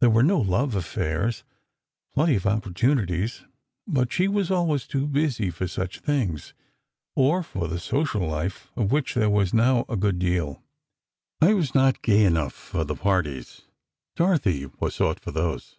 There 0.00 0.10
were 0.10 0.24
no 0.24 0.40
love 0.40 0.74
affairs. 0.74 1.44
Plenty 2.16 2.34
of 2.34 2.46
opportunities, 2.46 3.42
but 3.86 4.12
she 4.12 4.26
was 4.26 4.50
always 4.50 4.88
too 4.88 5.06
busy 5.06 5.50
for 5.50 5.68
such 5.68 6.00
things, 6.00 6.52
or 7.14 7.44
for 7.44 7.68
the 7.68 7.78
social 7.78 8.26
life, 8.26 8.72
of 8.74 8.90
which 8.90 9.14
there 9.14 9.30
was 9.30 9.54
now 9.54 9.84
a 9.88 9.94
good 9.96 10.18
deal. 10.18 10.64
"I 11.40 11.54
was 11.54 11.76
not 11.76 12.02
gay 12.02 12.24
enough 12.24 12.54
for 12.54 12.82
the 12.82 12.96
parties; 12.96 13.62
Dorothy 14.16 14.66
was 14.80 14.96
sought, 14.96 15.20
for 15.20 15.30
those. 15.30 15.76